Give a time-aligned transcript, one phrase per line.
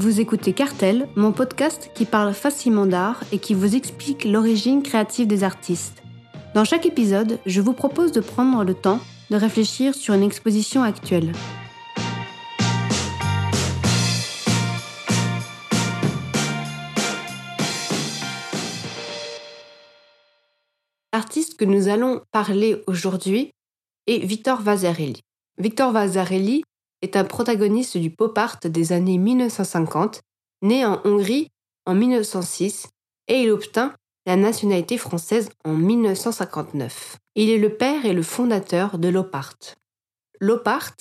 [0.00, 5.26] Vous écoutez Cartel, mon podcast qui parle facilement d'art et qui vous explique l'origine créative
[5.26, 6.02] des artistes.
[6.54, 8.98] Dans chaque épisode, je vous propose de prendre le temps
[9.28, 11.32] de réfléchir sur une exposition actuelle.
[21.12, 23.50] L'artiste que nous allons parler aujourd'hui
[24.06, 25.20] est Victor Vasarely.
[25.58, 26.62] Victor Vasarely
[27.02, 30.22] est un protagoniste du pop art des années 1950,
[30.62, 31.48] né en Hongrie
[31.86, 32.88] en 1906
[33.28, 33.94] et il obtint
[34.26, 37.16] la nationalité française en 1959.
[37.36, 39.56] Il est le père et le fondateur de l'OPART.
[40.40, 40.94] L'OPART,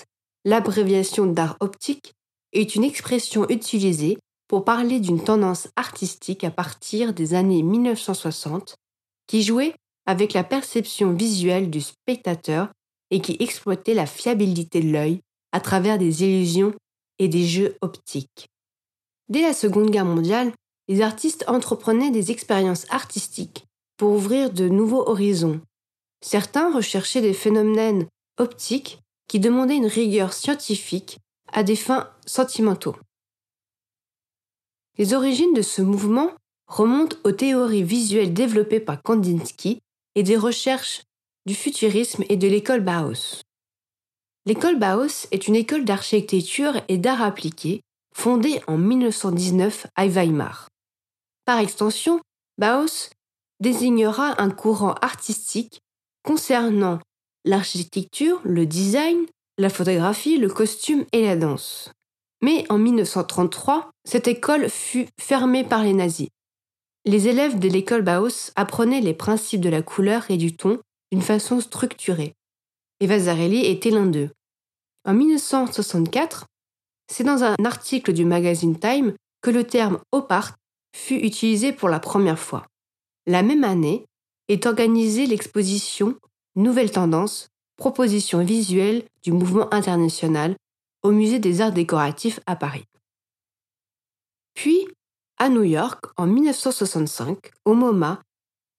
[0.45, 2.13] l'abréviation d'art optique,
[2.53, 8.75] est une expression utilisée pour parler d'une tendance artistique à partir des années 1960
[9.27, 9.75] qui jouait
[10.07, 12.69] avec la perception visuelle du spectateur
[13.11, 16.73] et qui exploitait la fiabilité de l'œil à travers des illusions
[17.19, 18.47] et des jeux optiques.
[19.29, 20.51] Dès la Seconde Guerre mondiale,
[20.87, 23.65] les artistes entreprenaient des expériences artistiques
[23.97, 25.61] pour ouvrir de nouveaux horizons.
[26.21, 31.19] Certains recherchaient des phénomènes optiques qui demandaient une rigueur scientifique
[31.51, 32.95] à des fins sentimentaux.
[34.97, 36.31] Les origines de ce mouvement
[36.67, 39.79] remontent aux théories visuelles développées par Kandinsky
[40.15, 41.03] et des recherches
[41.45, 43.41] du futurisme et de l'école Bauhaus.
[44.45, 47.81] L'école Bauhaus est une école d'architecture et d'art appliqué
[48.15, 50.69] fondée en 1919 à Weimar.
[51.45, 52.19] Par extension,
[52.57, 53.09] Bauhaus
[53.59, 55.81] désignera un courant artistique
[56.23, 56.99] concernant
[57.45, 59.25] l'architecture, le design,
[59.57, 61.91] la photographie, le costume et la danse.
[62.41, 66.29] Mais en 1933, cette école fut fermée par les nazis.
[67.05, 70.79] Les élèves de l'école Bauhaus apprenaient les principes de la couleur et du ton
[71.11, 72.33] d'une façon structurée.
[72.99, 74.29] Et Vasarely était l'un d'eux.
[75.05, 76.45] En 1964,
[77.07, 80.55] c'est dans un article du magazine Time que le terme OPART
[80.95, 82.65] fut utilisé pour la première fois.
[83.25, 84.05] La même année
[84.47, 86.15] est organisée l'exposition
[86.55, 87.47] Nouvelle tendance,
[87.77, 90.57] proposition visuelle du mouvement international
[91.03, 92.85] au Musée des arts décoratifs à Paris.
[94.55, 94.85] Puis,
[95.37, 98.21] à New York, en 1965, au MoMA,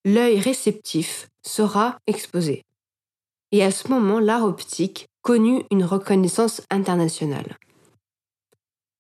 [0.05, 2.65] l'œil réceptif sera exposé.
[3.53, 7.59] Et à ce moment, l'art optique connu une reconnaissance internationale.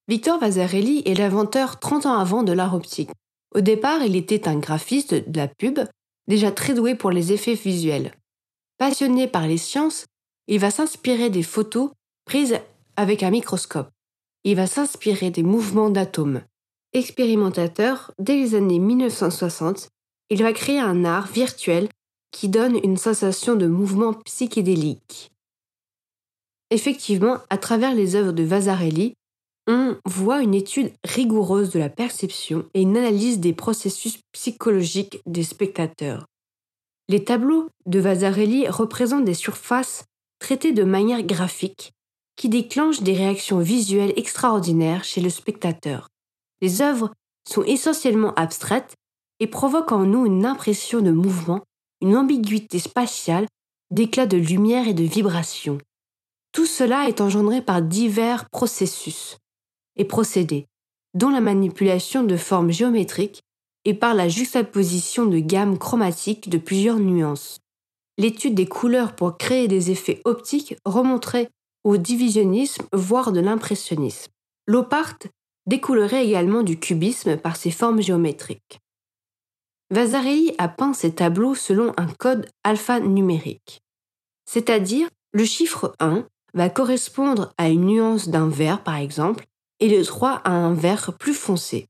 [0.08, 3.10] Victor Vasarely est l'inventeur 30 ans avant de l'art optique.
[3.54, 5.80] Au départ, il était un graphiste de la pub,
[6.26, 8.12] déjà très doué pour les effets visuels.
[8.78, 10.06] Passionné par les sciences,
[10.48, 11.90] il va s'inspirer des photos
[12.24, 12.58] prises
[12.96, 13.90] avec un microscope.
[14.44, 16.42] Il va s'inspirer des mouvements d'atomes.
[16.92, 19.90] Expérimentateur, dès les années 1960,
[20.30, 21.88] il va créer un art virtuel
[22.30, 25.30] qui donne une sensation de mouvement psychédélique.
[26.70, 29.14] Effectivement, à travers les œuvres de Vasarely,
[29.66, 35.42] on voit une étude rigoureuse de la perception et une analyse des processus psychologiques des
[35.42, 36.26] spectateurs.
[37.08, 40.04] Les tableaux de Vasarely représentent des surfaces
[40.38, 41.92] traitées de manière graphique
[42.36, 46.08] qui déclenchent des réactions visuelles extraordinaires chez le spectateur.
[46.62, 47.12] Les œuvres
[47.48, 48.94] sont essentiellement abstraites
[49.40, 51.60] et provoquent en nous une impression de mouvement,
[52.00, 53.46] une ambiguïté spatiale,
[53.90, 55.78] d'éclats de lumière et de vibrations.
[56.52, 59.38] Tout cela est engendré par divers processus
[59.96, 60.66] et procédés,
[61.14, 63.42] dont la manipulation de formes géométriques
[63.84, 67.58] et par la juxtaposition de gammes chromatiques de plusieurs nuances.
[68.18, 71.48] L'étude des couleurs pour créer des effets optiques remonterait
[71.84, 74.30] au divisionnisme, voire de l'impressionnisme.
[74.66, 75.18] L'opart
[75.66, 78.80] découlerait également du cubisme par ses formes géométriques.
[79.90, 83.82] Vasarely a peint ses tableaux selon un code alphanumérique,
[84.46, 89.46] c'est-à-dire le chiffre 1 va correspondre à une nuance d'un vert par exemple,
[89.80, 91.88] et le 3 à un vert plus foncé.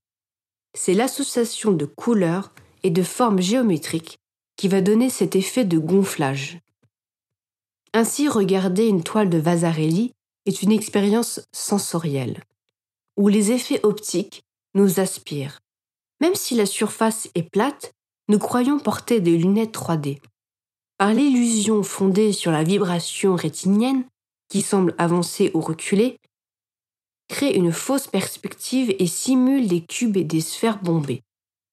[0.75, 2.53] C'est l'association de couleurs
[2.83, 4.19] et de formes géométriques
[4.57, 6.59] qui va donner cet effet de gonflage.
[7.93, 10.13] Ainsi, regarder une toile de Vasarely
[10.47, 12.45] est une expérience sensorielle,
[13.17, 15.61] où les effets optiques nous aspirent.
[16.21, 17.93] Même si la surface est plate,
[18.31, 20.21] nous croyons porter des lunettes 3D.
[20.99, 24.05] Par l'illusion fondée sur la vibration rétinienne,
[24.49, 26.17] qui semble avancer ou reculer,
[27.29, 31.23] crée une fausse perspective et simule des cubes et des sphères bombées.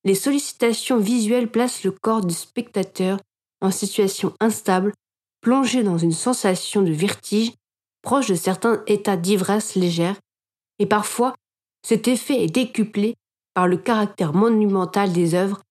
[0.04, 3.20] Les sollicitations visuelles placent le corps du spectateur
[3.62, 4.94] en situation instable,
[5.42, 7.52] plongé dans une sensation de vertige
[8.02, 10.16] proche de certains états d'ivresse légère,
[10.80, 11.36] et parfois
[11.86, 13.14] cet effet est décuplé
[13.54, 15.62] par le caractère monumental des œuvres,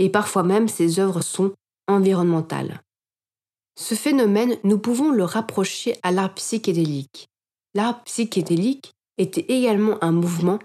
[0.00, 1.52] et parfois même ces œuvres sont
[1.86, 2.80] environnementales.
[3.78, 7.28] Ce phénomène, nous pouvons le rapprocher à l'art psychédélique.
[7.74, 10.58] L'art psychédélique était également un mouvement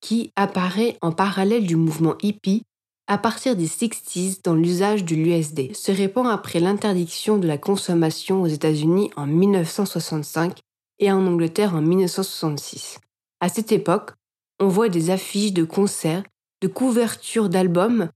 [0.00, 2.64] qui apparaît en parallèle du mouvement hippie
[3.06, 8.42] à partir des 60s dans l'usage de l'USD, se répand après l'interdiction de la consommation
[8.42, 10.60] aux États-Unis en 1965
[10.98, 12.98] et en Angleterre en 1966.
[13.40, 14.12] À cette époque,
[14.60, 16.22] on voit des affiches de concerts,
[16.60, 18.08] de couvertures d'albums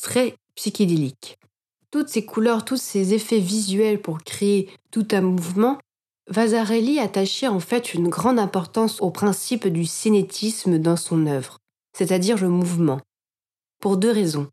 [0.00, 1.38] très psychédéliques.
[1.90, 5.78] Toutes ces couleurs, tous ces effets visuels pour créer tout un mouvement,
[6.28, 11.58] Vasarely attachait en fait une grande importance au principe du cinétisme dans son œuvre,
[11.96, 13.00] c'est-à-dire le mouvement.
[13.80, 14.48] Pour deux raisons.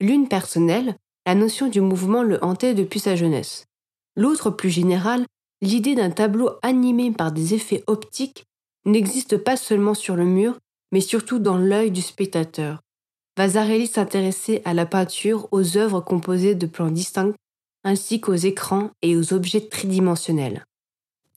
[0.00, 3.64] L'une personnelle, la notion du mouvement le hantait depuis sa jeunesse.
[4.16, 5.24] L'autre plus générale,
[5.62, 8.44] l'idée d'un tableau animé par des effets optiques
[8.84, 10.58] n'existe pas seulement sur le mur,
[10.92, 12.80] mais surtout dans l'œil du spectateur.
[13.36, 17.34] Vasarely s'intéressait à la peinture, aux œuvres composées de plans distincts,
[17.82, 20.64] ainsi qu'aux écrans et aux objets tridimensionnels.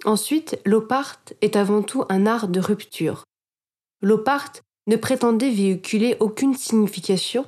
[0.05, 3.23] Ensuite, l'opart est avant tout un art de rupture.
[4.01, 4.51] L'opart
[4.85, 7.45] ne prétendait véhiculer aucune signification,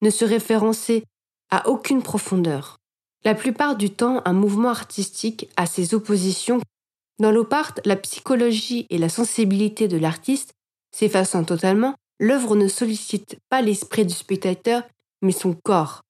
[0.00, 1.04] ne se référencer
[1.50, 2.76] à aucune profondeur.
[3.24, 6.60] La plupart du temps, un mouvement artistique a ses oppositions.
[7.18, 10.52] Dans l'opart, la psychologie et la sensibilité de l'artiste
[10.94, 14.82] s'effaçant totalement, l'œuvre ne sollicite pas l'esprit du spectateur,
[15.22, 16.02] mais son corps.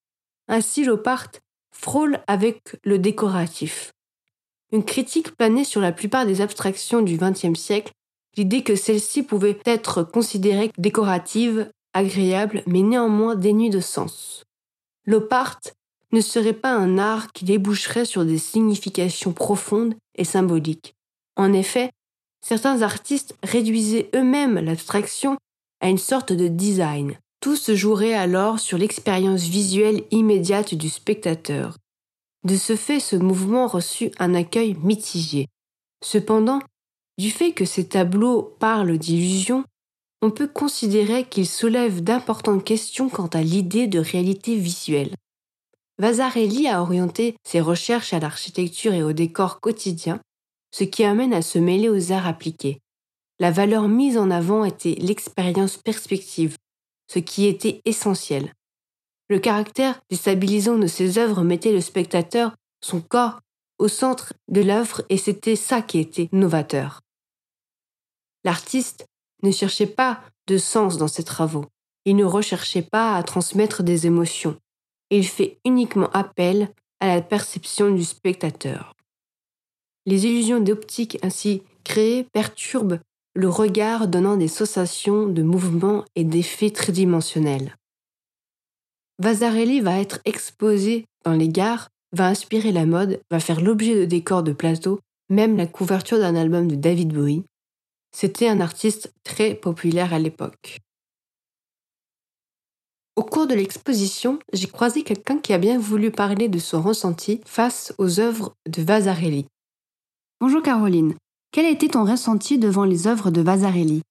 [0.47, 1.29] Ainsi, l'opart
[1.71, 3.93] frôle avec le décoratif.
[4.71, 7.93] Une critique planait sur la plupart des abstractions du XXe siècle,
[8.37, 14.43] l'idée que celles-ci pouvaient être considérées décoratives, agréables, mais néanmoins dénuées de sens.
[15.05, 15.59] L'opart
[16.11, 20.95] ne serait pas un art qui déboucherait sur des significations profondes et symboliques.
[21.35, 21.91] En effet,
[22.41, 25.37] certains artistes réduisaient eux-mêmes l'abstraction
[25.81, 27.17] à une sorte de design.
[27.41, 31.77] Tout se jouerait alors sur l'expérience visuelle immédiate du spectateur.
[32.43, 35.47] De ce fait, ce mouvement reçut un accueil mitigé.
[36.03, 36.59] Cependant,
[37.17, 39.63] du fait que ces tableaux parlent d'illusion,
[40.21, 45.15] on peut considérer qu'ils soulèvent d'importantes questions quant à l'idée de réalité visuelle.
[45.97, 50.19] Vasarely a orienté ses recherches à l'architecture et au décor quotidien,
[50.71, 52.79] ce qui amène à se mêler aux arts appliqués.
[53.39, 56.57] La valeur mise en avant était l'expérience perspective,
[57.07, 58.53] ce qui était essentiel.
[59.29, 63.39] Le caractère déstabilisant de ces œuvres mettait le spectateur, son corps,
[63.77, 67.01] au centre de l'œuvre et c'était ça qui était novateur.
[68.43, 69.05] L'artiste
[69.41, 71.65] ne cherchait pas de sens dans ses travaux,
[72.03, 74.57] il ne recherchait pas à transmettre des émotions,
[75.09, 78.95] il fait uniquement appel à la perception du spectateur.
[80.05, 82.99] Les illusions d'optique ainsi créées perturbent
[83.39, 87.75] le regard donnant des sensations de mouvement et d'effets tridimensionnels.
[89.19, 94.05] Vasarely va être exposé dans les gares, va inspirer la mode, va faire l'objet de
[94.05, 94.99] décors de plateau,
[95.29, 97.43] même la couverture d'un album de David Bowie.
[98.11, 100.79] C'était un artiste très populaire à l'époque.
[103.15, 107.41] Au cours de l'exposition, j'ai croisé quelqu'un qui a bien voulu parler de son ressenti
[107.45, 109.45] face aux œuvres de Vasarely.
[110.39, 111.15] Bonjour Caroline,
[111.51, 114.01] quel a été ton ressenti devant les œuvres de Vasarely?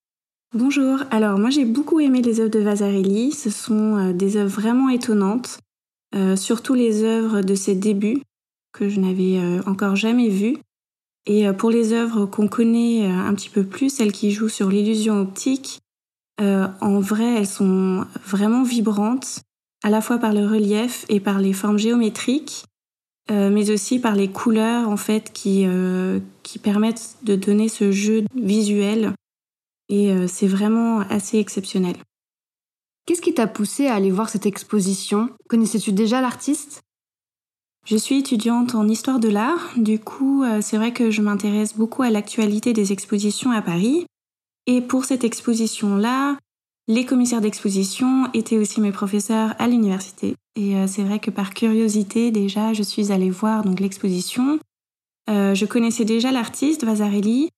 [0.54, 4.60] Bonjour, alors moi j'ai beaucoup aimé les œuvres de Vasarely, ce sont euh, des œuvres
[4.60, 5.58] vraiment étonnantes,
[6.14, 8.22] euh, surtout les œuvres de ses débuts
[8.72, 10.58] que je n'avais euh, encore jamais vues.
[11.26, 15.20] Et pour les œuvres qu'on connaît un petit peu plus, celles qui jouent sur l'illusion
[15.20, 15.78] optique,
[16.38, 19.42] en vrai elles sont vraiment vibrantes,
[19.84, 22.64] à la fois par le relief et par les formes géométriques,
[23.30, 25.66] mais aussi par les couleurs en fait qui,
[26.42, 29.12] qui permettent de donner ce jeu visuel
[29.88, 31.96] et euh, c'est vraiment assez exceptionnel.
[33.06, 35.30] Qu'est-ce qui t'a poussé à aller voir cette exposition?
[35.48, 36.80] Connaissais-tu déjà l'artiste?
[37.86, 41.74] Je suis étudiante en histoire de l'art, du coup euh, c'est vrai que je m'intéresse
[41.74, 44.04] beaucoup à l'actualité des expositions à Paris.
[44.66, 46.36] Et pour cette exposition-là,
[46.86, 50.34] les commissaires d'exposition étaient aussi mes professeurs à l'université.
[50.58, 54.58] Et euh, c'est vrai que par curiosité déjà, je suis allée voir donc l'exposition.
[55.28, 57.48] je connaissais déjà l'artiste Vasarely,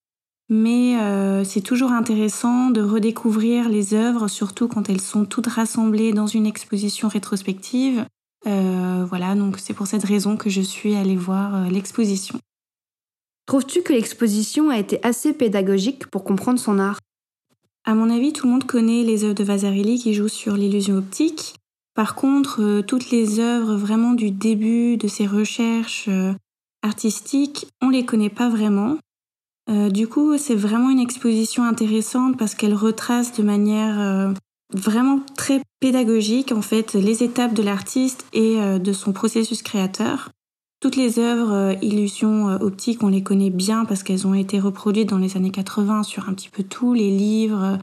[0.50, 6.12] mais euh, c'est toujours intéressant de redécouvrir les œuvres, surtout quand elles sont toutes rassemblées
[6.12, 8.04] dans une exposition rétrospective.
[8.48, 12.40] Euh, voilà, donc c'est pour cette raison que je suis allée voir euh, l'exposition.
[13.46, 16.98] Trouves-tu que l'exposition a été assez pédagogique pour comprendre son art?
[17.84, 20.96] À mon avis, tout le monde connaît les œuvres de Vasarely qui jouent sur l'illusion
[20.96, 21.54] optique.
[22.00, 26.08] Par contre, toutes les œuvres vraiment du début de ses recherches
[26.80, 28.96] artistiques, on les connaît pas vraiment.
[29.68, 34.32] Euh, du coup, c'est vraiment une exposition intéressante parce qu'elle retrace de manière euh,
[34.72, 40.30] vraiment très pédagogique en fait les étapes de l'artiste et euh, de son processus créateur.
[40.80, 45.18] Toutes les œuvres illusions optiques, on les connaît bien parce qu'elles ont été reproduites dans
[45.18, 47.78] les années 80 sur un petit peu tous les livres,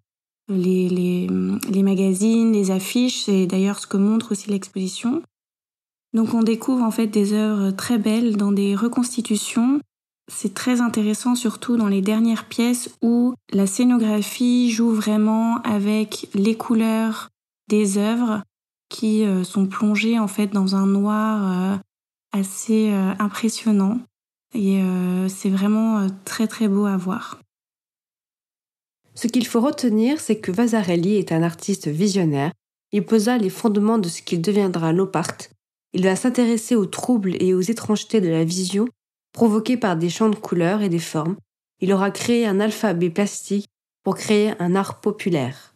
[0.49, 1.27] les,
[1.69, 5.21] les, magazines, les affiches, c'est d'ailleurs ce que montre aussi l'exposition.
[6.13, 9.79] Donc on découvre en fait des œuvres très belles dans des reconstitutions.
[10.29, 16.55] C'est très intéressant surtout dans les dernières pièces où la scénographie joue vraiment avec les
[16.55, 17.29] couleurs
[17.67, 18.41] des œuvres
[18.89, 21.77] qui euh, sont plongées en fait dans un noir euh,
[22.31, 23.99] assez euh, impressionnant
[24.53, 24.81] et
[25.27, 27.37] c'est vraiment très très beau à voir.
[29.17, 32.51] Ce qu'il faut retenir, c'est que Vasarely est un artiste visionnaire.
[32.91, 35.37] Il posa les fondements de ce qu'il deviendra l'opart.
[35.93, 38.87] Il va s'intéresser aux troubles et aux étrangetés de la vision
[39.33, 41.35] provoquées par des champs de couleurs et des formes.
[41.81, 43.65] Il aura créé un alphabet plastique
[44.03, 45.73] pour créer un art populaire.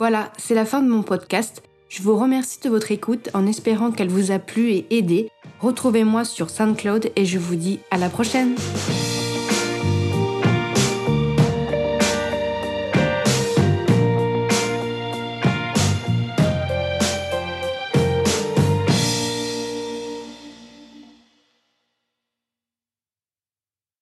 [0.00, 1.62] Voilà, c'est la fin de mon podcast.
[1.88, 5.30] Je vous remercie de votre écoute en espérant qu'elle vous a plu et aidé.
[5.60, 8.56] Retrouvez-moi sur SoundCloud et je vous dis à la prochaine.